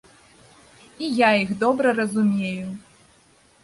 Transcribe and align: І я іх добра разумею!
І 1.05 1.11
я 1.19 1.29
іх 1.43 1.53
добра 1.67 1.97
разумею! 2.01 2.65